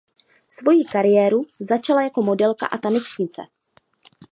[0.47, 3.41] Svoji kariéru začala jako modelka a tanečnice.